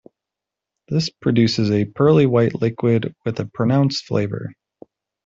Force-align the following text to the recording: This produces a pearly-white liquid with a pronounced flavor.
This 0.87 1.11
produces 1.11 1.69
a 1.69 1.85
pearly-white 1.85 2.59
liquid 2.59 3.13
with 3.23 3.39
a 3.39 3.45
pronounced 3.45 4.07
flavor. 4.07 4.55